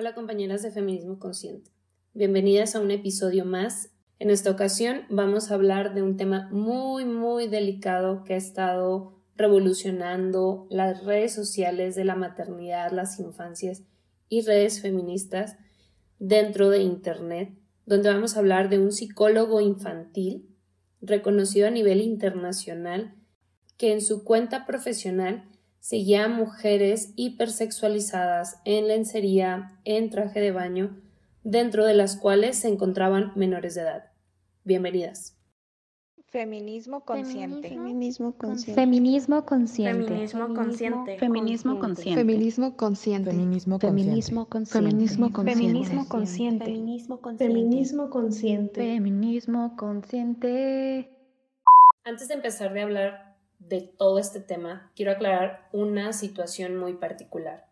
[0.00, 1.72] Hola compañeras de Feminismo Consciente.
[2.14, 3.90] Bienvenidas a un episodio más.
[4.20, 9.18] En esta ocasión vamos a hablar de un tema muy, muy delicado que ha estado
[9.34, 13.82] revolucionando las redes sociales de la maternidad, las infancias
[14.28, 15.56] y redes feministas
[16.20, 20.48] dentro de Internet, donde vamos a hablar de un psicólogo infantil
[21.00, 23.16] reconocido a nivel internacional
[23.76, 25.48] que en su cuenta profesional
[25.80, 31.00] seguía a mujeres hipersexualizadas en lencería, en traje de baño,
[31.44, 34.04] dentro de las cuales se encontraban menores de edad.
[34.64, 35.38] Bienvenidas.
[36.30, 37.70] Feminismo consciente.
[37.70, 38.74] Feminismo consciente.
[38.74, 39.98] Feminismo consciente.
[40.04, 41.18] Feminismo consciente.
[41.18, 42.20] Feminismo consciente.
[42.20, 43.30] Feminismo consciente.
[43.30, 44.84] Feminismo consciente.
[44.90, 45.54] Feminismo consciente.
[45.54, 46.64] Feminismo consciente.
[46.66, 47.44] Feminismo consciente.
[47.46, 48.80] Feminismo consciente.
[48.80, 51.10] Feminismo consciente.
[52.04, 53.27] Antes de empezar de hablar
[53.68, 57.66] de todo este tema, quiero aclarar una situación muy particular.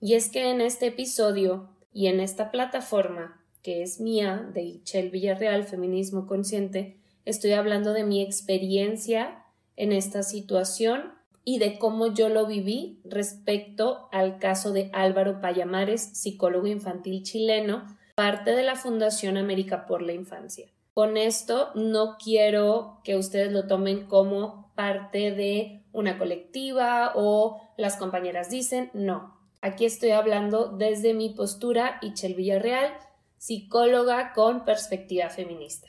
[0.00, 5.10] Y es que en este episodio y en esta plataforma, que es mía, de Ichel
[5.10, 9.44] Villarreal, Feminismo Consciente, estoy hablando de mi experiencia
[9.76, 11.12] en esta situación
[11.44, 17.86] y de cómo yo lo viví respecto al caso de Álvaro Payamares, psicólogo infantil chileno,
[18.16, 20.68] parte de la Fundación América por la Infancia.
[20.92, 27.96] Con esto no quiero que ustedes lo tomen como parte de una colectiva o las
[27.96, 29.36] compañeras dicen, no.
[29.62, 32.92] Aquí estoy hablando desde mi postura, Ichel Villarreal,
[33.38, 35.88] psicóloga con perspectiva feminista.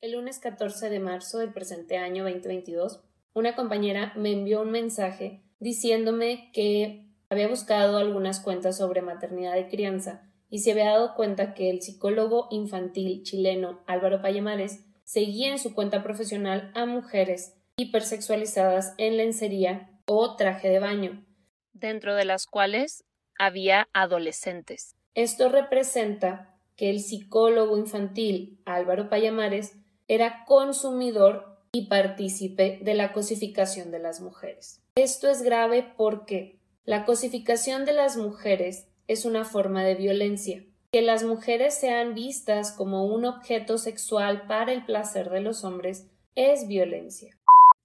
[0.00, 3.02] El lunes 14 de marzo del presente año 2022,
[3.34, 9.68] una compañera me envió un mensaje diciéndome que había buscado algunas cuentas sobre maternidad de
[9.68, 15.58] crianza y se había dado cuenta que el psicólogo infantil chileno Álvaro Payamares seguía en
[15.58, 21.24] su cuenta profesional a mujeres hipersexualizadas en lencería o traje de baño,
[21.72, 23.04] dentro de las cuales
[23.38, 24.96] había adolescentes.
[25.14, 29.76] Esto representa que el psicólogo infantil Álvaro Payamares
[30.06, 34.82] era consumidor y partícipe de la cosificación de las mujeres.
[34.96, 40.64] Esto es grave porque la cosificación de las mujeres es una forma de violencia.
[40.90, 46.06] Que las mujeres sean vistas como un objeto sexual para el placer de los hombres
[46.34, 47.37] es violencia.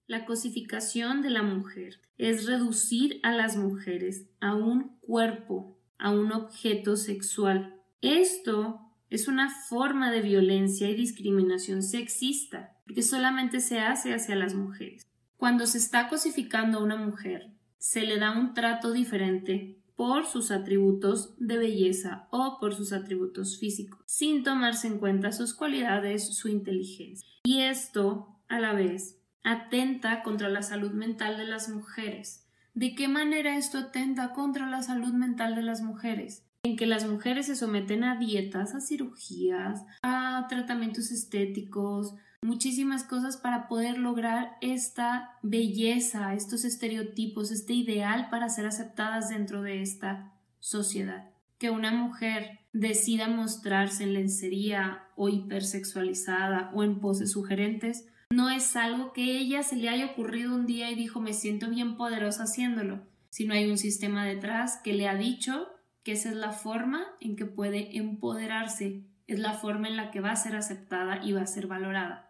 [0.05, 6.33] La cosificación de la mujer es reducir a las mujeres a un cuerpo, a un
[6.33, 7.81] objeto sexual.
[8.01, 14.55] Esto es una forma de violencia y discriminación sexista, porque solamente se hace hacia las
[14.55, 15.07] mujeres.
[15.37, 20.51] Cuando se está cosificando a una mujer, se le da un trato diferente por sus
[20.51, 26.49] atributos de belleza o por sus atributos físicos, sin tomarse en cuenta sus cualidades, su
[26.49, 27.25] inteligencia.
[27.43, 32.47] Y esto, a la vez, atenta contra la salud mental de las mujeres.
[32.73, 36.43] ¿De qué manera esto atenta contra la salud mental de las mujeres?
[36.63, 43.37] En que las mujeres se someten a dietas, a cirugías, a tratamientos estéticos, muchísimas cosas
[43.37, 50.33] para poder lograr esta belleza, estos estereotipos, este ideal para ser aceptadas dentro de esta
[50.59, 51.29] sociedad.
[51.57, 58.75] Que una mujer decida mostrarse en lencería o hipersexualizada o en poses sugerentes no es
[58.75, 62.43] algo que ella se le haya ocurrido un día y dijo me siento bien poderosa
[62.43, 65.67] haciéndolo, sino hay un sistema detrás que le ha dicho
[66.03, 70.21] que esa es la forma en que puede empoderarse, es la forma en la que
[70.21, 72.29] va a ser aceptada y va a ser valorada.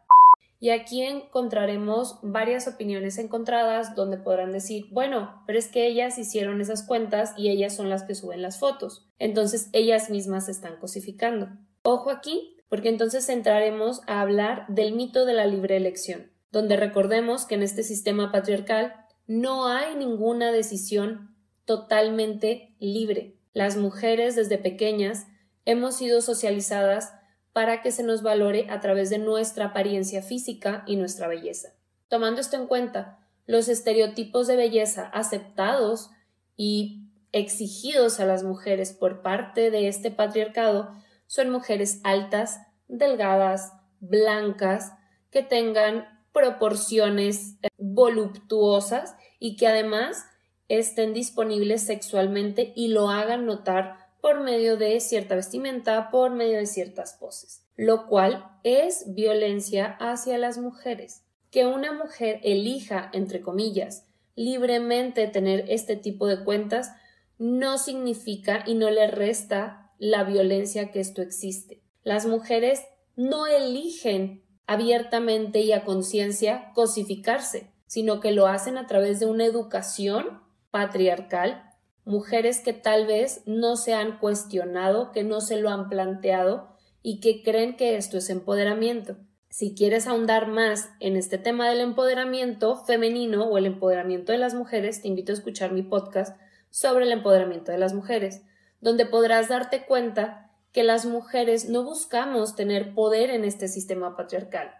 [0.59, 6.61] Y aquí encontraremos varias opiniones encontradas donde podrán decir, bueno, pero es que ellas hicieron
[6.61, 9.09] esas cuentas y ellas son las que suben las fotos.
[9.19, 11.49] Entonces ellas mismas están cosificando.
[11.81, 17.45] Ojo aquí, porque entonces entraremos a hablar del mito de la libre elección, donde recordemos
[17.45, 18.95] que en este sistema patriarcal
[19.27, 21.35] no hay ninguna decisión
[21.65, 23.35] totalmente libre.
[23.53, 25.27] Las mujeres desde pequeñas
[25.65, 27.13] hemos sido socializadas
[27.51, 31.75] para que se nos valore a través de nuestra apariencia física y nuestra belleza.
[32.07, 36.09] Tomando esto en cuenta, los estereotipos de belleza aceptados
[36.57, 40.95] y exigidos a las mujeres por parte de este patriarcado
[41.33, 42.59] son mujeres altas,
[42.97, 44.93] delgadas, blancas,
[45.29, 50.25] que tengan proporciones eh, voluptuosas y que además
[50.67, 56.65] estén disponibles sexualmente y lo hagan notar por medio de cierta vestimenta, por medio de
[56.65, 61.23] ciertas poses, lo cual es violencia hacia las mujeres.
[61.51, 64.05] Que una mujer elija, entre comillas,
[64.35, 66.93] libremente tener este tipo de cuentas
[67.37, 71.82] no significa y no le resta la violencia que esto existe.
[72.03, 72.81] Las mujeres
[73.15, 79.45] no eligen abiertamente y a conciencia cosificarse, sino que lo hacen a través de una
[79.45, 80.41] educación
[80.71, 81.73] patriarcal
[82.05, 87.19] mujeres que tal vez no se han cuestionado, que no se lo han planteado y
[87.19, 89.17] que creen que esto es empoderamiento.
[89.49, 94.55] Si quieres ahondar más en este tema del empoderamiento femenino o el empoderamiento de las
[94.55, 96.37] mujeres, te invito a escuchar mi podcast
[96.69, 98.41] sobre el empoderamiento de las mujeres,
[98.81, 100.42] donde podrás darte cuenta
[100.73, 104.71] que las mujeres no buscamos tener poder en este sistema patriarcal.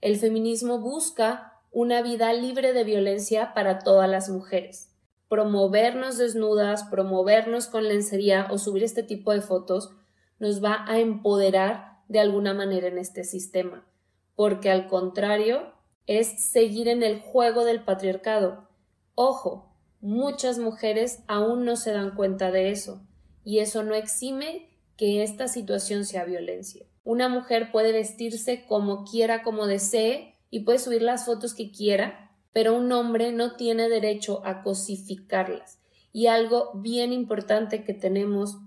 [0.00, 4.90] El feminismo busca una vida libre de violencia para todas las mujeres.
[5.28, 9.92] Promovernos desnudas, promovernos con lencería o subir este tipo de fotos
[10.38, 13.86] nos va a empoderar de alguna manera en este sistema,
[14.34, 15.72] porque al contrario
[16.06, 18.68] es seguir en el juego del patriarcado.
[19.14, 23.00] Ojo, muchas mujeres aún no se dan cuenta de eso,
[23.44, 26.86] y eso no exime que esta situación sea violencia.
[27.04, 32.30] Una mujer puede vestirse como quiera, como desee, y puede subir las fotos que quiera,
[32.52, 35.78] pero un hombre no tiene derecho a cosificarlas.
[36.12, 38.58] Y algo bien importante que tenemos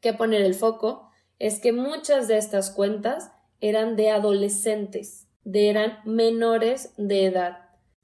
[0.00, 1.08] que poner el foco
[1.38, 3.30] es que muchas de estas cuentas
[3.60, 7.58] eran de adolescentes, de eran menores de edad.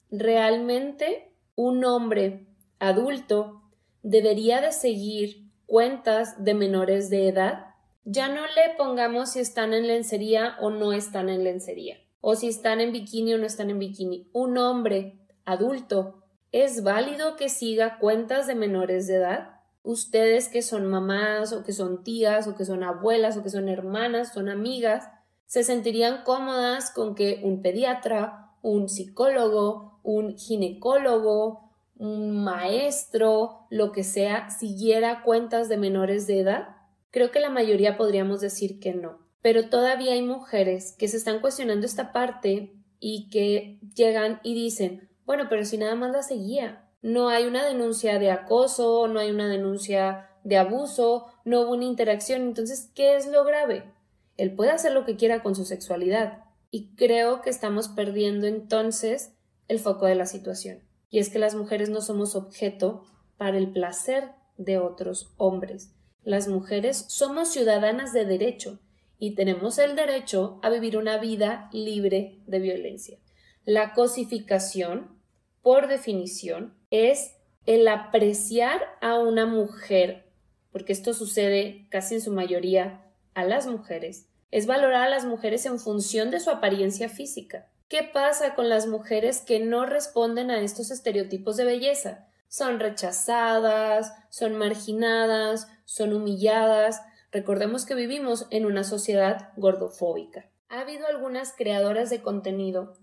[0.09, 2.47] Realmente un hombre
[2.79, 3.61] adulto
[4.03, 7.67] debería de seguir cuentas de menores de edad,
[8.03, 12.47] ya no le pongamos si están en lencería o no están en lencería, o si
[12.47, 14.29] están en bikini o no están en bikini.
[14.31, 19.61] Un hombre adulto, ¿es válido que siga cuentas de menores de edad?
[19.81, 23.69] Ustedes que son mamás o que son tías o que son abuelas o que son
[23.69, 25.09] hermanas, son amigas,
[25.45, 31.64] se sentirían cómodas con que un pediatra, un psicólogo, un ginecólogo,
[31.97, 36.75] un maestro, lo que sea, siguiera cuentas de menores de edad?
[37.11, 39.19] Creo que la mayoría podríamos decir que no.
[39.41, 45.09] Pero todavía hay mujeres que se están cuestionando esta parte y que llegan y dicen,
[45.25, 49.29] bueno, pero si nada más la seguía, no hay una denuncia de acoso, no hay
[49.29, 53.93] una denuncia de abuso, no hubo una interacción, entonces, ¿qué es lo grave?
[54.37, 56.43] Él puede hacer lo que quiera con su sexualidad.
[56.71, 59.33] Y creo que estamos perdiendo entonces
[59.67, 63.03] el foco de la situación y es que las mujeres no somos objeto
[63.37, 65.93] para el placer de otros hombres.
[66.23, 68.79] Las mujeres somos ciudadanas de derecho
[69.19, 73.17] y tenemos el derecho a vivir una vida libre de violencia.
[73.63, 75.19] La cosificación,
[75.61, 77.35] por definición, es
[77.65, 80.25] el apreciar a una mujer,
[80.71, 85.65] porque esto sucede casi en su mayoría a las mujeres, es valorar a las mujeres
[85.65, 87.67] en función de su apariencia física.
[87.87, 92.25] ¿Qué pasa con las mujeres que no responden a estos estereotipos de belleza?
[92.47, 97.03] Son rechazadas, son marginadas, son humilladas.
[97.31, 100.49] Recordemos que vivimos en una sociedad gordofóbica.
[100.69, 102.97] Ha habido algunas creadoras de contenido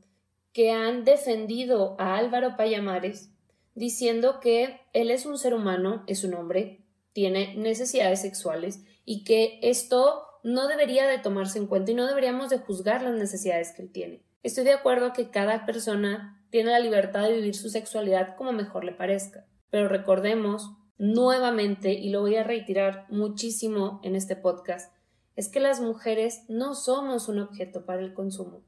[0.52, 3.30] que han defendido a Álvaro Payamares
[3.76, 9.60] diciendo que él es un ser humano, es un hombre, tiene necesidades sexuales y que
[9.62, 13.82] esto no debería de tomarse en cuenta y no deberíamos de juzgar las necesidades que
[13.82, 14.22] él tiene.
[14.42, 18.82] Estoy de acuerdo que cada persona tiene la libertad de vivir su sexualidad como mejor
[18.82, 24.92] le parezca, pero recordemos nuevamente, y lo voy a reiterar muchísimo en este podcast,
[25.36, 28.64] es que las mujeres no somos un objeto para el consumo.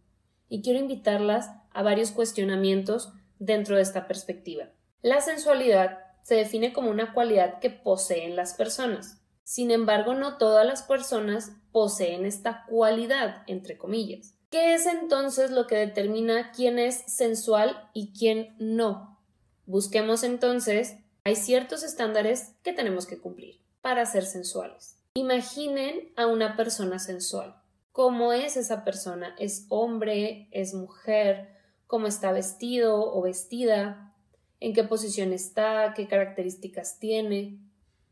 [0.48, 4.70] Y quiero invitarlas a varios cuestionamientos dentro de esta perspectiva.
[5.02, 9.20] La sensualidad se define como una cualidad que poseen las personas.
[9.42, 14.34] Sin embargo, no todas las personas poseen esta cualidad, entre comillas.
[14.54, 19.18] ¿Qué es entonces lo que determina quién es sensual y quién no?
[19.66, 20.94] Busquemos entonces,
[21.24, 24.96] hay ciertos estándares que tenemos que cumplir para ser sensuales.
[25.14, 27.60] Imaginen a una persona sensual.
[27.90, 29.34] ¿Cómo es esa persona?
[29.40, 30.46] ¿Es hombre?
[30.52, 31.48] ¿Es mujer?
[31.88, 34.14] ¿Cómo está vestido o vestida?
[34.60, 35.94] ¿En qué posición está?
[35.96, 37.58] ¿Qué características tiene?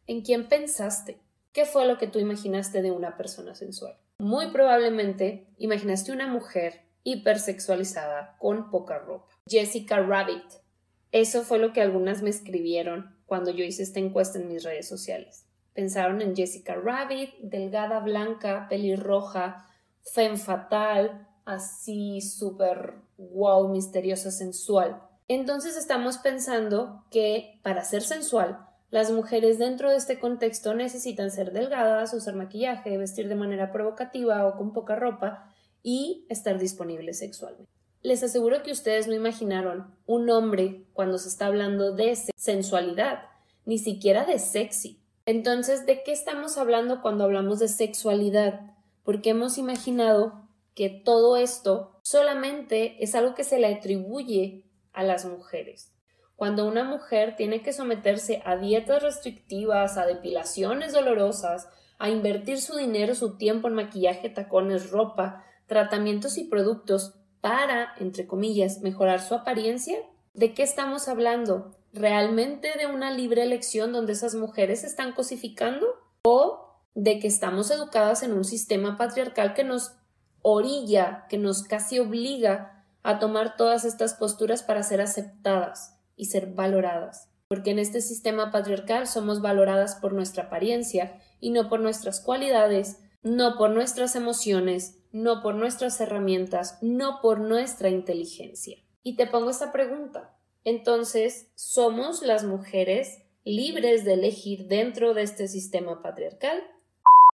[0.09, 1.21] ¿En quién pensaste?
[1.53, 3.97] ¿Qué fue lo que tú imaginaste de una persona sensual?
[4.23, 9.35] Muy probablemente imaginaste una mujer hipersexualizada con poca ropa.
[9.49, 10.45] Jessica Rabbit.
[11.11, 14.89] Eso fue lo que algunas me escribieron cuando yo hice esta encuesta en mis redes
[14.89, 15.49] sociales.
[15.75, 19.67] Pensaron en Jessica Rabbit, delgada, blanca, pelirroja,
[20.15, 25.03] femme fatal, así súper wow, misteriosa, sensual.
[25.27, 31.53] Entonces estamos pensando que para ser sensual las mujeres dentro de este contexto necesitan ser
[31.53, 35.51] delgadas, usar maquillaje, vestir de manera provocativa o con poca ropa
[35.83, 37.73] y estar disponibles sexualmente.
[38.03, 43.23] Les aseguro que ustedes no imaginaron un hombre cuando se está hablando de sensualidad,
[43.65, 45.01] ni siquiera de sexy.
[45.25, 48.61] Entonces, ¿de qué estamos hablando cuando hablamos de sexualidad?
[49.05, 55.25] Porque hemos imaginado que todo esto solamente es algo que se le atribuye a las
[55.25, 55.92] mujeres
[56.43, 61.69] cuando una mujer tiene que someterse a dietas restrictivas, a depilaciones dolorosas,
[62.01, 68.27] a invertir su dinero, su tiempo en maquillaje, tacones, ropa, tratamientos y productos para, entre
[68.27, 69.97] comillas, mejorar su apariencia?
[70.35, 71.77] ¿De qué estamos hablando?
[71.93, 75.87] ¿Realmente de una libre elección donde esas mujeres se están cosificando?
[76.25, 79.93] ¿O de que estamos educadas en un sistema patriarcal que nos
[80.41, 86.49] orilla, que nos casi obliga a tomar todas estas posturas para ser aceptadas y ser
[86.55, 87.29] valoradas?
[87.49, 92.99] Porque en este sistema patriarcal somos valoradas por nuestra apariencia y no por nuestras cualidades,
[93.23, 98.79] no por nuestras emociones, no por nuestras herramientas, no por nuestra inteligencia.
[99.03, 100.37] Y te pongo esta pregunta.
[100.65, 106.63] Entonces, ¿somos las mujeres libres de elegir dentro de este sistema patriarcal?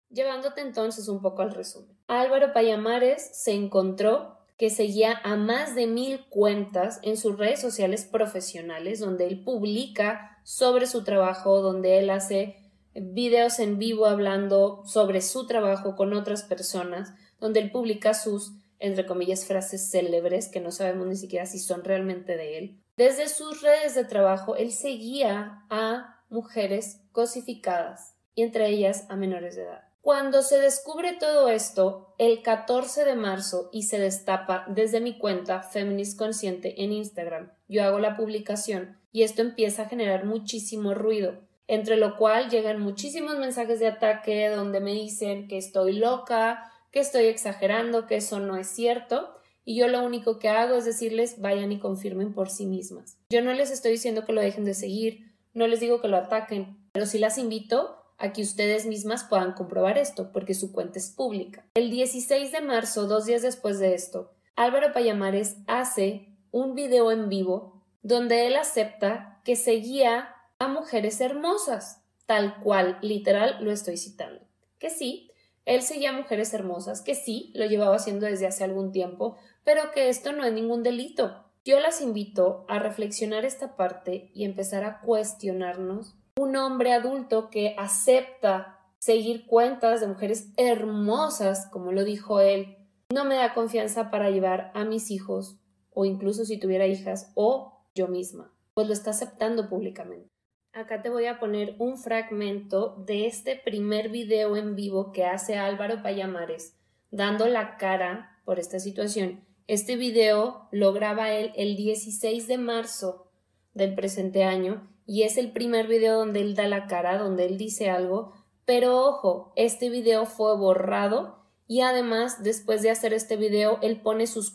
[0.09, 1.97] Llevándote entonces un poco al resumen.
[2.07, 8.05] Álvaro Payamares se encontró que seguía a más de mil cuentas en sus redes sociales
[8.05, 12.57] profesionales donde él publica sobre su trabajo, donde él hace
[12.93, 19.05] videos en vivo hablando sobre su trabajo con otras personas, donde él publica sus, entre
[19.05, 22.81] comillas, frases célebres que no sabemos ni siquiera si son realmente de él.
[22.95, 29.57] Desde sus redes de trabajo, él seguía a mujeres cosificadas y entre ellas a menores
[29.57, 29.83] de edad.
[30.05, 35.63] Cuando se descubre todo esto, el 14 de marzo y se destapa desde mi cuenta
[35.63, 41.39] Feminist Consciente en Instagram, yo hago la publicación y esto empieza a generar muchísimo ruido,
[41.65, 46.99] entre lo cual llegan muchísimos mensajes de ataque donde me dicen que estoy loca, que
[46.99, 49.31] estoy exagerando, que eso no es cierto,
[49.63, 53.17] y yo lo único que hago es decirles vayan y confirmen por sí mismas.
[53.31, 56.17] Yo no les estoy diciendo que lo dejen de seguir, no les digo que lo
[56.17, 60.99] ataquen, pero sí las invito a que ustedes mismas puedan comprobar esto, porque su cuenta
[60.99, 61.65] es pública.
[61.75, 67.27] El 16 de marzo, dos días después de esto, Álvaro Payamares hace un video en
[67.27, 70.29] vivo donde él acepta que seguía
[70.59, 74.41] a mujeres hermosas, tal cual, literal, lo estoy citando.
[74.79, 75.31] Que sí,
[75.65, 79.91] él seguía a mujeres hermosas, que sí, lo llevaba haciendo desde hace algún tiempo, pero
[79.91, 81.43] que esto no es ningún delito.
[81.65, 86.15] Yo las invito a reflexionar esta parte y empezar a cuestionarnos.
[86.37, 92.75] Un hombre adulto que acepta seguir cuentas de mujeres hermosas, como lo dijo él,
[93.13, 95.57] no me da confianza para llevar a mis hijos,
[95.93, 100.27] o incluso si tuviera hijas, o yo misma, pues lo está aceptando públicamente.
[100.73, 105.55] Acá te voy a poner un fragmento de este primer video en vivo que hace
[105.55, 106.75] Álvaro Payamares,
[107.11, 109.45] dando la cara por esta situación.
[109.67, 113.31] Este video lo graba él el 16 de marzo
[113.73, 117.57] del presente año y es el primer video donde él da la cara, donde él
[117.57, 118.33] dice algo,
[118.65, 124.27] pero ojo, este video fue borrado y además después de hacer este video él pone
[124.27, 124.53] su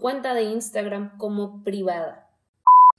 [0.00, 2.30] cuenta de Instagram como privada.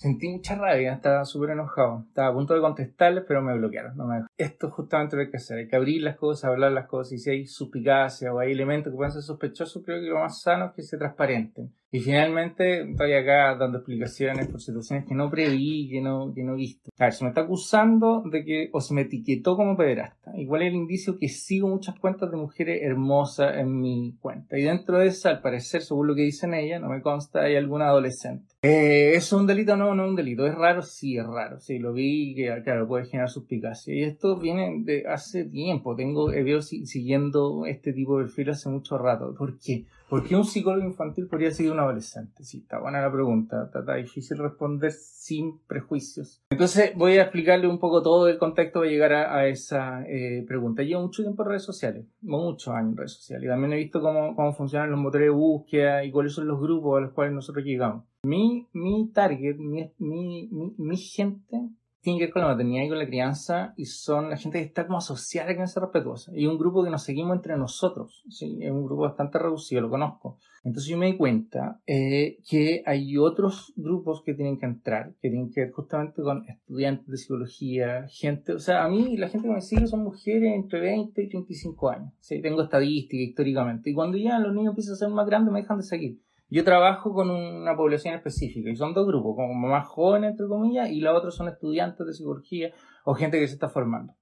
[0.02, 2.06] Sentí mucha rabia, estaba súper enojado.
[2.08, 3.96] Estaba a punto de contestarles, pero me bloquearon.
[3.96, 5.60] No me Esto es justamente lo que hay que hacer.
[5.60, 7.14] Hay que abrir las cosas, hablar las cosas.
[7.14, 10.42] Y si hay suspicacia o hay elementos que pueden ser sospechosos, creo que lo más
[10.42, 11.72] sano es que se transparenten.
[11.94, 16.54] Y finalmente estoy acá dando explicaciones por situaciones que no preví, que no, que no
[16.54, 16.90] he visto.
[16.98, 20.32] A ver, se me está acusando de que, o se me etiquetó como pederasta.
[20.38, 24.58] Igual es el indicio que sigo muchas cuentas de mujeres hermosas en mi cuenta.
[24.58, 27.58] Y dentro de esa, al parecer, según lo que dicen ella, no me consta, hay
[27.58, 28.46] alguna adolescente.
[28.62, 29.76] Eh, ¿Es un delito?
[29.76, 30.48] No, no es un delito.
[30.48, 30.84] ¿Es raro?
[30.84, 31.60] Sí, es raro.
[31.60, 33.94] Sí, lo vi que, claro, puede generar suspicacia.
[33.94, 35.94] Y esto viene de hace tiempo.
[35.98, 39.36] Tengo, veo siguiendo este tipo de perfil hace mucho rato.
[39.38, 39.84] ¿Por qué?
[40.12, 42.44] ¿Por qué un psicólogo infantil podría seguir un adolescente?
[42.44, 46.44] Sí, está buena la pregunta, está, difícil responder sin prejuicios.
[46.50, 50.84] Entonces voy a explicarle un poco todo el contexto para llegar a, esa eh, pregunta.
[50.84, 54.02] Llevo mucho tiempo en redes sociales, muchos años en redes sociales, y también he visto
[54.02, 57.34] cómo, cómo funcionan los motores de búsqueda y cuáles son los grupos a los cuales
[57.34, 58.04] nosotros llegamos.
[58.24, 61.70] Mi, mi target, mi, mi, mi gente
[62.02, 64.66] tiene que ver con la maternidad y con la crianza y son la gente que
[64.66, 66.32] está como asociada a la crianza respetuosa.
[66.36, 68.58] Y un grupo que nos seguimos entre nosotros, ¿sí?
[68.62, 70.40] es un grupo bastante reducido, lo conozco.
[70.64, 75.30] Entonces yo me di cuenta eh, que hay otros grupos que tienen que entrar, que
[75.30, 79.48] tienen que ver justamente con estudiantes de psicología, gente, o sea, a mí la gente
[79.48, 82.14] que me sigue son mujeres entre 20 y 35 años.
[82.20, 82.42] ¿sí?
[82.42, 83.90] Tengo estadística históricamente.
[83.90, 86.20] Y cuando ya los niños empiezan a ser más grandes me dejan de seguir.
[86.54, 90.90] Yo trabajo con una población específica y son dos grupos, como más jóvenes, entre comillas,
[90.90, 92.74] y la otra son estudiantes de psicología
[93.06, 94.14] o gente que se está formando.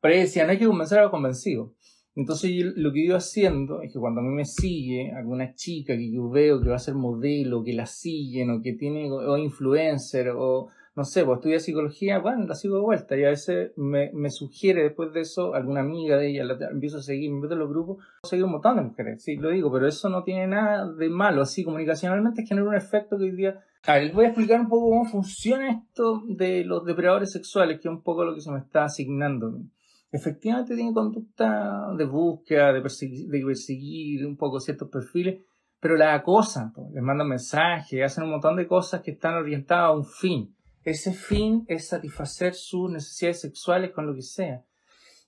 [0.00, 1.70] Pero decía, no hay que convencer a los convencidos.
[2.16, 6.10] Entonces lo que yo haciendo es que cuando a mí me sigue alguna chica que
[6.10, 10.30] yo veo que va a ser modelo, que la siguen o que tiene o influencer
[10.36, 10.66] o
[10.98, 14.30] no sé, pues estudia psicología, bueno, la sigo de vuelta y a veces me, me
[14.30, 17.60] sugiere después de eso alguna amiga de ella, la empiezo a seguir, me meto en
[17.60, 20.92] los grupos, seguir un montón de mujeres, sí, lo digo, pero eso no tiene nada
[20.92, 24.28] de malo, así comunicacionalmente genera un efecto que hoy día A ver, les voy a
[24.30, 28.34] explicar un poco cómo funciona esto de los depredadores sexuales, que es un poco lo
[28.34, 29.56] que se me está asignando.
[30.10, 35.44] Efectivamente tiene conducta de búsqueda, de perseguir, de perseguir un poco ciertos perfiles,
[35.78, 39.92] pero la acosan, les mandan mensajes, hacen un montón de cosas que están orientadas a
[39.92, 40.56] un fin.
[40.84, 44.64] Ese fin es satisfacer sus necesidades sexuales con lo que sea.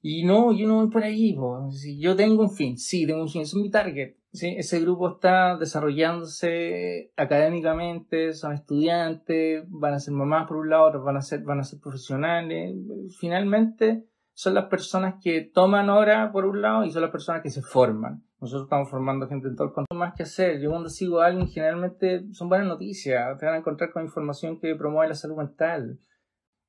[0.02, 1.36] Y no, yo no voy por ahí,
[1.72, 4.54] si yo tengo un fin, sí, tengo un fin, es mi target, ¿sí?
[4.56, 11.04] Ese grupo está desarrollándose académicamente, son estudiantes, van a ser mamás por un lado, otros
[11.04, 12.74] van a ser, van a ser profesionales.
[13.18, 14.06] Finalmente,
[14.40, 17.60] son las personas que toman hora por un lado y son las personas que se
[17.60, 18.24] forman.
[18.40, 20.58] Nosotros estamos formando gente en todo el cuanto más que hacer.
[20.62, 23.38] Yo cuando sigo a alguien generalmente son buenas noticias.
[23.38, 26.00] Te van a encontrar con información que promueve la salud mental.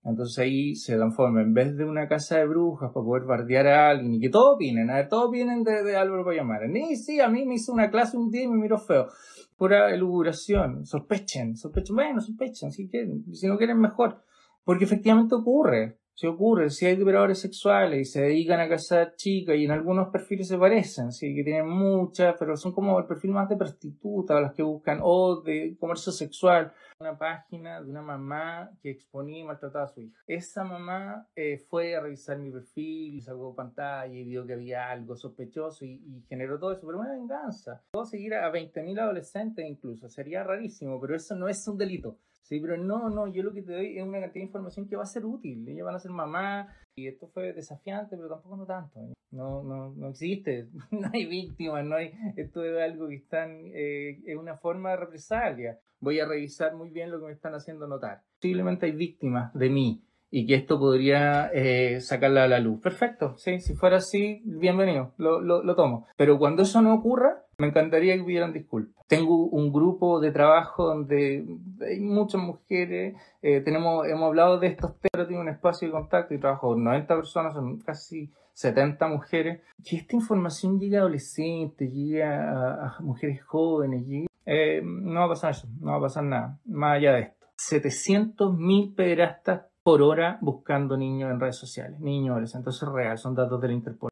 [0.04, 3.90] Entonces ahí se transforma, en vez de una casa de brujas para poder bardear a
[3.92, 7.30] alguien y que todos opinen, a ver, todos vienen de, Álvaro llamar Ni sí, a
[7.30, 9.08] mí me hizo una clase un día y me miró feo.
[9.56, 14.26] Pura eluguración, sospechen, sospechen, bueno, sospechen, si quieren, si no quieren mejor.
[14.66, 19.56] Porque efectivamente ocurre, si ocurre, si hay liberadores sexuales y se dedican a casar chicas
[19.56, 23.32] y en algunos perfiles se parecen, sí, que tienen muchas, pero son como el perfil
[23.32, 26.74] más de prostituta, las que buscan, o de comercio sexual.
[27.00, 30.20] Una página de una mamá que exponía y maltrataba a su hija.
[30.28, 34.90] Esa mamá eh, fue a revisar mi perfil, y sacó pantalla y vio que había
[34.90, 37.82] algo sospechoso y, generó todo eso, pero una venganza.
[37.92, 42.18] Puedo seguir a 20.000 adolescentes incluso, sería rarísimo, pero eso no es un delito.
[42.42, 44.96] Sí, pero no, no, yo lo que te doy es una cantidad de información que
[44.96, 45.68] va a ser útil.
[45.68, 49.00] Ellas van a ser mamá y esto fue desafiante, pero tampoco no tanto.
[49.00, 49.14] ¿eh?
[49.32, 54.20] No, no, no existe, no hay víctimas, no hay, esto es algo que están, eh,
[54.26, 55.80] es una forma de represalia.
[56.00, 58.24] Voy a revisar muy bien lo que me están haciendo notar.
[58.42, 62.82] Posiblemente hay víctimas de mí y que esto podría eh, sacarla a la luz.
[62.82, 66.08] Perfecto, sí, si fuera así, bienvenido, lo, lo, lo tomo.
[66.18, 69.06] Pero cuando eso no ocurra, me encantaría que hubieran disculpas.
[69.08, 71.46] Tengo un grupo de trabajo donde
[71.80, 76.34] hay muchas mujeres, eh, tenemos, hemos hablado de estos temas, tengo un espacio de contacto
[76.34, 81.94] y trabajo con 90 personas, son casi 70 mujeres, que esta información llegue a adolescentes,
[81.94, 86.60] llegue a, mujeres jóvenes, eh, no va a pasar eso, no va a pasar nada,
[86.66, 87.48] más allá de esto.
[87.58, 93.72] 700.000 pederastas por hora buscando niños en redes sociales, niños, entonces real, son datos del
[93.72, 94.11] Interpol.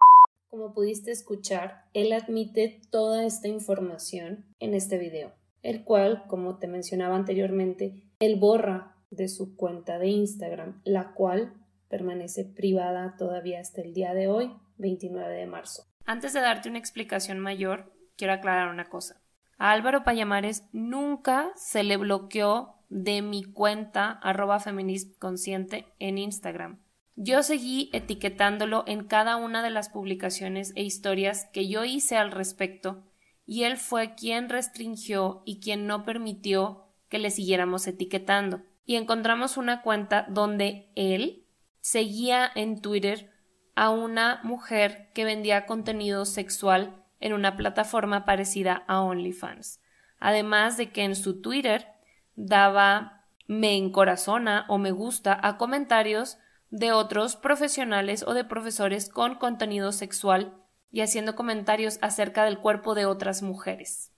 [0.59, 5.31] Como pudiste escuchar, él admite toda esta información en este video,
[5.63, 11.53] el cual, como te mencionaba anteriormente, él borra de su cuenta de Instagram, la cual
[11.87, 15.85] permanece privada todavía hasta el día de hoy, 29 de marzo.
[16.03, 19.21] Antes de darte una explicación mayor, quiero aclarar una cosa.
[19.57, 24.61] A Álvaro Payamares nunca se le bloqueó de mi cuenta arroba
[25.19, 26.79] consciente en Instagram.
[27.21, 32.31] Yo seguí etiquetándolo en cada una de las publicaciones e historias que yo hice al
[32.31, 33.03] respecto,
[33.45, 38.61] y él fue quien restringió y quien no permitió que le siguiéramos etiquetando.
[38.85, 41.45] Y encontramos una cuenta donde él
[41.81, 43.33] seguía en Twitter
[43.75, 49.81] a una mujer que vendía contenido sexual en una plataforma parecida a OnlyFans.
[50.19, 51.85] Además de que en su Twitter
[52.37, 56.37] daba me encorazona o me gusta a comentarios
[56.69, 60.55] de otros profesionales o de profesores con contenido sexual
[60.91, 64.11] y haciendo comentarios acerca del cuerpo de otras mujeres.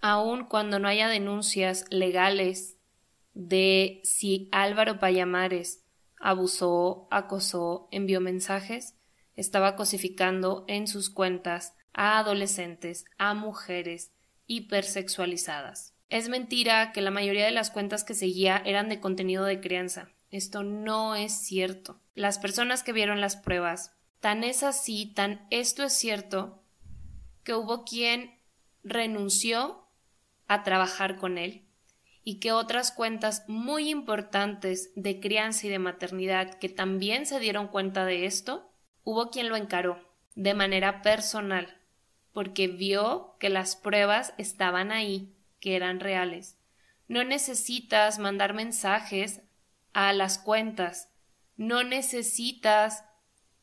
[0.00, 2.76] Aun cuando no haya denuncias legales
[3.34, 5.84] de si Álvaro Payamares
[6.20, 8.96] abusó, acosó, envió mensajes,
[9.34, 14.12] estaba cosificando en sus cuentas a adolescentes, a mujeres
[14.46, 15.94] hipersexualizadas.
[16.08, 20.10] Es mentira que la mayoría de las cuentas que seguía eran de contenido de crianza.
[20.30, 22.00] Esto no es cierto.
[22.14, 26.62] Las personas que vieron las pruebas, tan es así, tan esto es cierto,
[27.44, 28.38] que hubo quien
[28.82, 29.86] renunció
[30.46, 31.64] a trabajar con él
[32.24, 37.68] y que otras cuentas muy importantes de crianza y de maternidad que también se dieron
[37.68, 38.70] cuenta de esto,
[39.02, 39.98] hubo quien lo encaró
[40.34, 41.80] de manera personal,
[42.32, 46.58] porque vio que las pruebas estaban ahí, que eran reales.
[47.08, 49.40] No necesitas mandar mensajes
[50.06, 51.08] a las cuentas.
[51.56, 53.04] No necesitas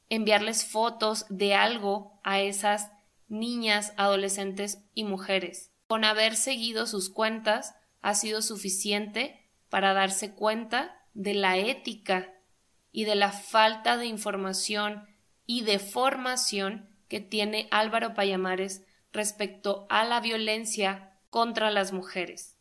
[0.10, 2.91] enviarles fotos de algo a esas
[3.30, 5.71] niñas, adolescentes y mujeres.
[5.88, 12.34] Con haber seguido sus cuentas ha sido suficiente para darse cuenta de la ética
[12.91, 15.08] y de la falta de información
[15.45, 22.54] y de formación que tiene Álvaro Payamares respecto a la violencia contra las mujeres.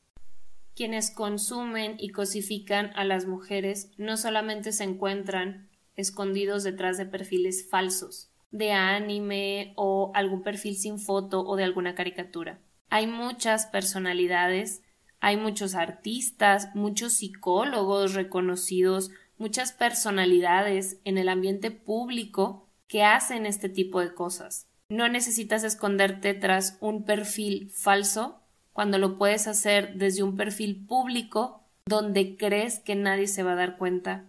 [0.74, 7.68] Quienes consumen y cosifican a las mujeres no solamente se encuentran escondidos detrás de perfiles
[7.68, 12.58] falsos, de anime o algún perfil sin foto o de alguna caricatura.
[12.90, 14.82] Hay muchas personalidades
[15.24, 23.70] hay muchos artistas, muchos psicólogos reconocidos, muchas personalidades en el ambiente público que hacen este
[23.70, 24.68] tipo de cosas.
[24.90, 28.42] No necesitas esconderte tras un perfil falso
[28.74, 33.56] cuando lo puedes hacer desde un perfil público donde crees que nadie se va a
[33.56, 34.26] dar cuenta.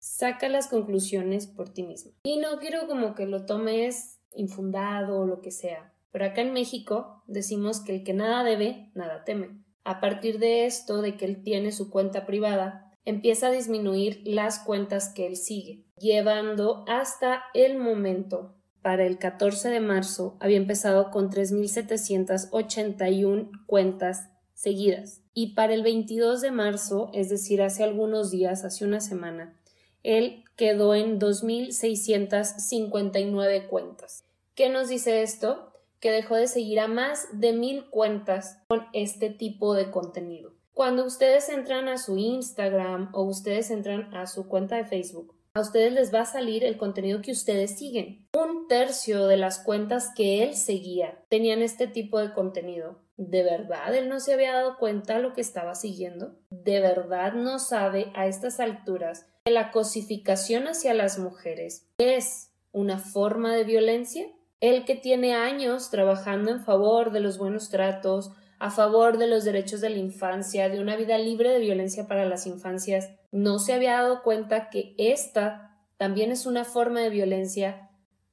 [0.00, 2.12] Saca las conclusiones por ti mismo.
[2.24, 5.92] Y no quiero como que lo tomes infundado o lo que sea.
[6.12, 9.50] Pero acá en México decimos que el que nada debe, nada teme.
[9.84, 14.60] A partir de esto, de que él tiene su cuenta privada, empieza a disminuir las
[14.60, 18.54] cuentas que él sigue, llevando hasta el momento.
[18.86, 25.22] Para el 14 de marzo había empezado con 3.781 cuentas seguidas.
[25.34, 29.56] Y para el 22 de marzo, es decir, hace algunos días, hace una semana,
[30.04, 34.22] él quedó en 2.659 cuentas.
[34.54, 35.72] ¿Qué nos dice esto?
[35.98, 40.52] Que dejó de seguir a más de mil cuentas con este tipo de contenido.
[40.74, 45.60] Cuando ustedes entran a su Instagram o ustedes entran a su cuenta de Facebook, a
[45.62, 48.28] ustedes les va a salir el contenido que ustedes siguen.
[48.36, 53.00] Un tercio de las cuentas que él seguía tenían este tipo de contenido.
[53.16, 56.36] ¿De verdad él no se había dado cuenta lo que estaba siguiendo?
[56.50, 62.98] ¿De verdad no sabe a estas alturas que la cosificación hacia las mujeres es una
[62.98, 64.26] forma de violencia?
[64.60, 69.44] Él que tiene años trabajando en favor de los buenos tratos, a favor de los
[69.44, 73.72] derechos de la infancia, de una vida libre de violencia para las infancias, no se
[73.72, 77.90] había dado cuenta que esta también es una forma de violencia.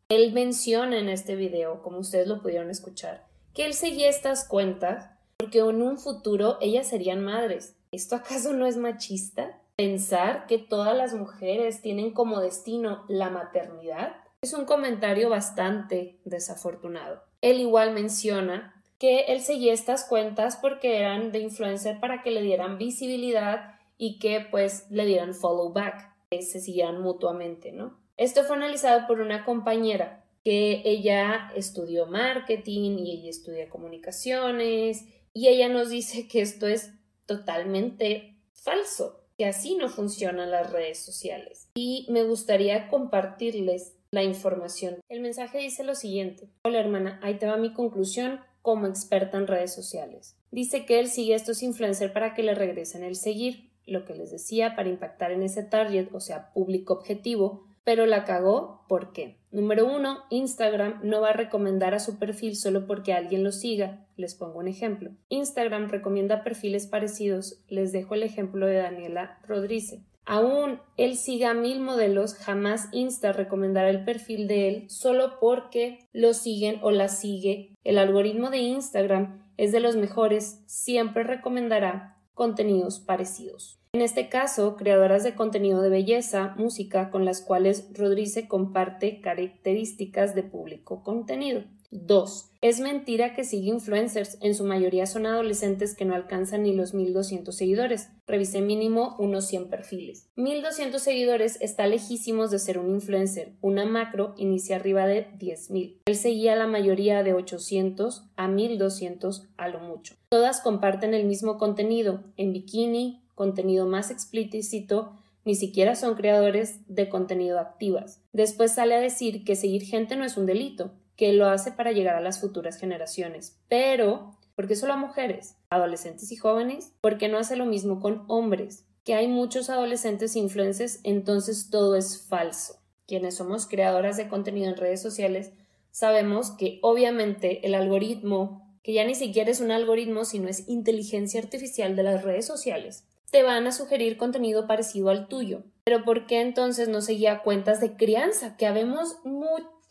[0.10, 5.10] Él menciona en este video, como ustedes lo pudieron escuchar, que él seguía estas cuentas
[5.38, 7.76] porque en un futuro ellas serían madres.
[7.92, 9.60] ¿Esto acaso no es machista?
[9.76, 17.24] Pensar que todas las mujeres tienen como destino la maternidad es un comentario bastante desafortunado.
[17.42, 18.73] Él igual menciona
[19.04, 24.18] que él seguía estas cuentas porque eran de influencer para que le dieran visibilidad y
[24.18, 28.00] que pues le dieran follow back, que se siguieran mutuamente, ¿no?
[28.16, 35.50] Esto fue analizado por una compañera que ella estudió marketing y ella estudia comunicaciones y
[35.50, 36.94] ella nos dice que esto es
[37.26, 41.68] totalmente falso, que así no funcionan las redes sociales.
[41.76, 45.02] Y me gustaría compartirles la información.
[45.10, 46.48] El mensaje dice lo siguiente.
[46.64, 50.36] Hola hermana, ahí te va mi conclusión como experta en redes sociales.
[50.50, 54.16] Dice que él sigue a estos influencers para que le regresen el seguir, lo que
[54.16, 59.12] les decía, para impactar en ese target, o sea, público objetivo, pero la cagó, ¿por
[59.12, 59.38] qué?
[59.52, 64.08] Número uno, Instagram no va a recomendar a su perfil solo porque alguien lo siga.
[64.16, 65.12] Les pongo un ejemplo.
[65.28, 67.62] Instagram recomienda perfiles parecidos.
[67.68, 70.00] Les dejo el ejemplo de Daniela Rodríguez.
[70.26, 76.34] Aún él siga mil modelos, jamás Insta recomendará el perfil de él solo porque lo
[76.34, 77.76] siguen o la sigue.
[77.84, 83.80] El algoritmo de Instagram es de los mejores, siempre recomendará contenidos parecidos.
[83.94, 90.34] En este caso, creadoras de contenido de belleza, música, con las cuales Rodríguez comparte características
[90.34, 91.64] de público contenido.
[91.94, 92.50] 2.
[92.62, 96.94] Es mentira que sigue influencers, en su mayoría son adolescentes que no alcanzan ni los
[96.94, 98.10] 1200 seguidores.
[98.26, 100.30] Revisé mínimo unos 100 perfiles.
[100.38, 103.54] 1200 seguidores está lejísimos de ser un influencer.
[103.62, 106.02] Una macro inicia arriba de 10000.
[106.06, 110.16] Él seguía la mayoría de 800 a 1200 a lo mucho.
[110.30, 115.12] Todas comparten el mismo contenido, en bikini, contenido más explícito,
[115.46, 118.22] ni siquiera son creadores de contenido activas.
[118.32, 121.92] Después sale a decir que seguir gente no es un delito, que lo hace para
[121.92, 123.60] llegar a las futuras generaciones.
[123.68, 126.94] Pero, ¿por qué solo a mujeres, adolescentes y jóvenes?
[127.02, 128.86] ¿Por qué no hace lo mismo con hombres?
[129.04, 132.80] Que hay muchos adolescentes influencers, entonces todo es falso.
[133.08, 135.52] Quienes somos creadoras de contenido en redes sociales
[135.92, 141.40] sabemos que obviamente el algoritmo, que ya ni siquiera es un algoritmo, sino es inteligencia
[141.40, 145.64] artificial de las redes sociales, te van a sugerir contenido parecido al tuyo.
[145.86, 148.56] Pero ¿por qué entonces no seguía cuentas de crianza?
[148.58, 149.18] Que habemos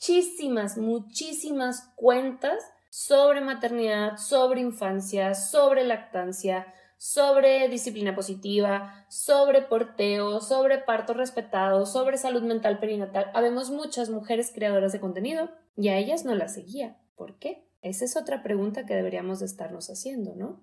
[0.02, 2.60] muchísimas, muchísimas cuentas
[2.90, 6.66] sobre maternidad, sobre infancia, sobre lactancia,
[6.98, 13.30] sobre disciplina positiva, sobre porteo, sobre parto respetado, sobre salud mental perinatal.
[13.32, 16.96] Habemos muchas mujeres creadoras de contenido y a ellas no las seguía.
[17.16, 17.64] ¿Por qué?
[17.80, 20.60] Esa es otra pregunta que deberíamos de estarnos haciendo, ¿no?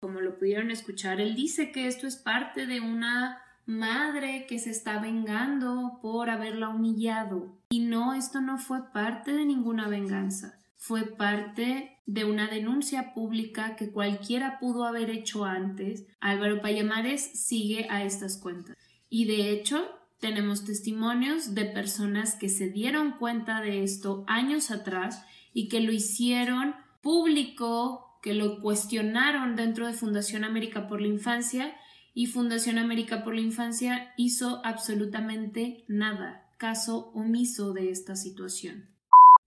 [0.00, 4.70] Como lo pudieron escuchar, él dice que esto es parte de una madre que se
[4.70, 7.56] está vengando por haberla humillado.
[7.70, 13.76] Y no, esto no fue parte de ninguna venganza, fue parte de una denuncia pública
[13.76, 16.04] que cualquiera pudo haber hecho antes.
[16.20, 18.76] Álvaro Payamares sigue a estas cuentas.
[19.08, 25.24] Y de hecho, tenemos testimonios de personas que se dieron cuenta de esto años atrás
[25.52, 31.74] y que lo hicieron público que lo cuestionaron dentro de Fundación América por la Infancia
[32.14, 38.88] y Fundación América por la Infancia hizo absolutamente nada, caso omiso de esta situación.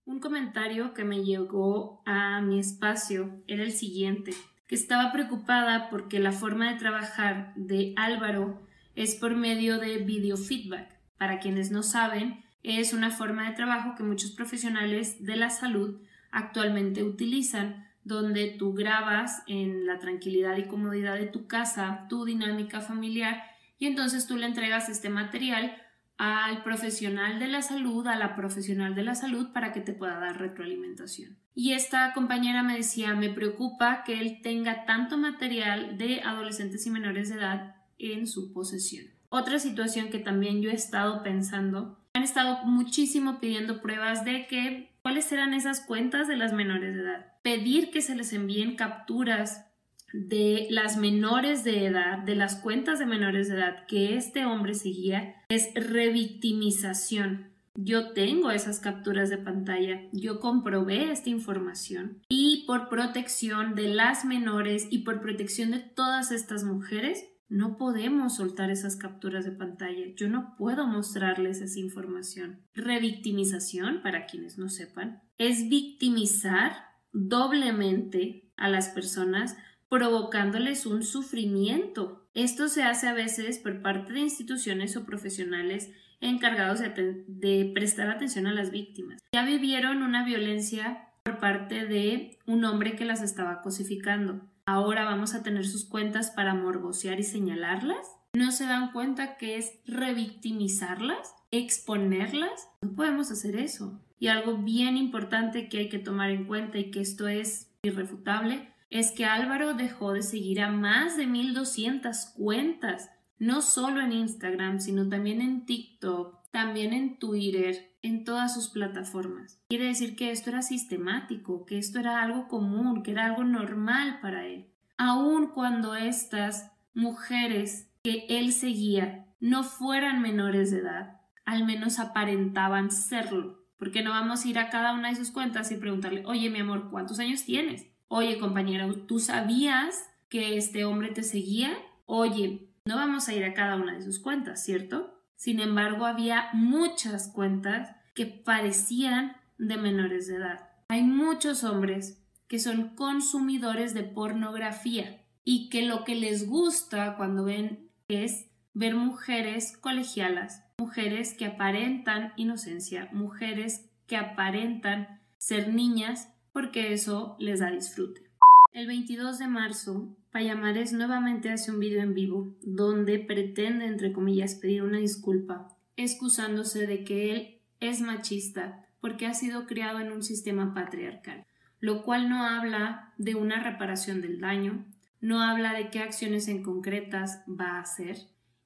[0.05, 4.33] Un comentario que me llegó a mi espacio era el siguiente,
[4.67, 8.61] que estaba preocupada porque la forma de trabajar de Álvaro
[8.95, 10.99] es por medio de video feedback.
[11.17, 16.01] Para quienes no saben, es una forma de trabajo que muchos profesionales de la salud
[16.31, 22.81] actualmente utilizan donde tú grabas en la tranquilidad y comodidad de tu casa tu dinámica
[22.81, 23.43] familiar
[23.79, 25.77] y entonces tú le entregas este material
[26.17, 30.19] al profesional de la salud, a la profesional de la salud para que te pueda
[30.19, 31.37] dar retroalimentación.
[31.55, 36.91] Y esta compañera me decía, me preocupa que él tenga tanto material de adolescentes y
[36.91, 39.07] menores de edad en su posesión.
[39.29, 44.92] Otra situación que también yo he estado pensando, han estado muchísimo pidiendo pruebas de que
[45.03, 47.25] cuáles eran esas cuentas de las menores de edad.
[47.43, 49.67] Pedir que se les envíen capturas
[50.13, 54.75] de las menores de edad, de las cuentas de menores de edad que este hombre
[54.75, 57.51] seguía, es revictimización.
[57.75, 64.25] Yo tengo esas capturas de pantalla, yo comprobé esta información y por protección de las
[64.25, 70.05] menores y por protección de todas estas mujeres, no podemos soltar esas capturas de pantalla.
[70.15, 72.61] Yo no puedo mostrarles esa información.
[72.73, 76.73] Revictimización, para quienes no sepan, es victimizar
[77.11, 79.55] doblemente a las personas
[79.87, 82.27] provocándoles un sufrimiento.
[82.33, 88.09] Esto se hace a veces por parte de instituciones o profesionales encargados de, de, prestar
[88.09, 89.21] atención a las víctimas.
[89.33, 95.33] Ya vivieron una violencia por parte de un hombre que las estaba cosificando ahora vamos
[95.33, 98.07] a tener sus cuentas para morbosear y señalarlas?
[98.33, 101.35] ¿No se dan cuenta que es revictimizarlas?
[101.51, 102.69] ¿Exponerlas?
[102.81, 104.01] No podemos hacer eso.
[104.19, 108.73] Y algo bien importante que hay que tomar en cuenta y que esto es irrefutable
[108.89, 114.79] es que Álvaro dejó de seguir a más de 1200 cuentas, no solo en Instagram,
[114.79, 119.59] sino también en TikTok, también en Twitter, en todas sus plataformas.
[119.69, 124.19] Quiere decir que esto era sistemático, que esto era algo común, que era algo normal
[124.21, 124.69] para él.
[124.97, 132.91] Aun cuando estas mujeres que él seguía no fueran menores de edad, al menos aparentaban
[132.91, 133.65] serlo.
[133.77, 136.59] Porque no vamos a ir a cada una de sus cuentas y preguntarle, oye mi
[136.59, 137.87] amor, ¿cuántos años tienes?
[138.09, 141.73] Oye compañero, ¿tú sabías que este hombre te seguía?
[142.05, 145.12] Oye, no vamos a ir a cada una de sus cuentas, ¿cierto?
[145.43, 150.69] Sin embargo, había muchas cuentas que parecían de menores de edad.
[150.87, 157.43] Hay muchos hombres que son consumidores de pornografía y que lo que les gusta cuando
[157.43, 166.93] ven es ver mujeres colegialas, mujeres que aparentan inocencia, mujeres que aparentan ser niñas porque
[166.93, 168.31] eso les da disfrute.
[168.73, 174.55] El 22 de marzo, Payamares nuevamente hace un video en vivo donde pretende, entre comillas,
[174.55, 180.23] pedir una disculpa, excusándose de que él es machista porque ha sido criado en un
[180.23, 181.45] sistema patriarcal,
[181.81, 184.87] lo cual no habla de una reparación del daño,
[185.21, 188.17] no habla de qué acciones en concretas va a hacer,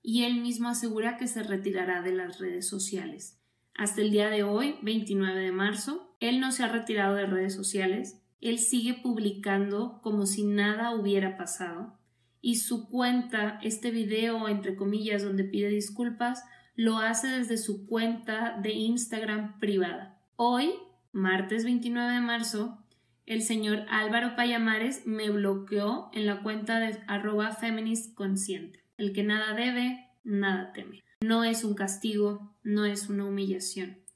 [0.02, 3.42] y él mismo asegura que se retirará de las redes sociales.
[3.76, 7.54] Hasta el día de hoy, 29 de marzo, él no se ha retirado de redes
[7.54, 11.98] sociales, él sigue publicando como si nada hubiera pasado
[12.42, 16.44] y su cuenta, este video entre comillas donde pide disculpas,
[16.76, 20.22] lo hace desde su cuenta de Instagram privada.
[20.36, 20.72] Hoy,
[21.12, 22.84] martes 29 de marzo,
[23.26, 28.86] el señor Álvaro Payamares me bloqueó en la cuenta de arroba feministconsciente.
[28.98, 31.04] El que nada debe, nada teme.
[31.22, 34.07] No es un castigo, no es una humillación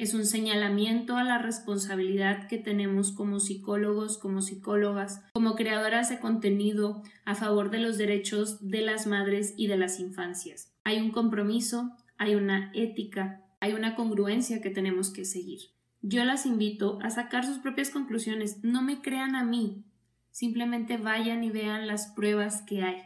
[0.00, 6.18] es un señalamiento a la responsabilidad que tenemos como psicólogos, como psicólogas, como creadoras de
[6.18, 10.72] contenido a favor de los derechos de las madres y de las infancias.
[10.84, 15.60] Hay un compromiso, hay una ética, hay una congruencia que tenemos que seguir.
[16.00, 18.64] Yo las invito a sacar sus propias conclusiones.
[18.64, 19.84] No me crean a mí.
[20.30, 23.02] Simplemente vayan y vean las pruebas que hay.